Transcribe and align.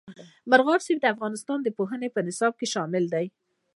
مورغاب 0.49 0.81
سیند 0.85 0.99
د 1.03 1.05
افغانستان 1.15 1.59
د 1.61 1.67
پوهنې 1.77 2.07
نصاب 2.27 2.53
کې 2.59 2.67
شامل 2.73 3.03
دی. 3.13 3.25